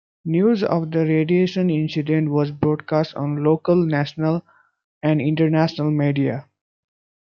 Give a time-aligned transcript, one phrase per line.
[0.25, 4.41] News of the radiation incident was broadcast on local, national,
[5.03, 6.47] and international media.